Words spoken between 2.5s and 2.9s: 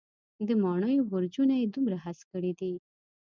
دی.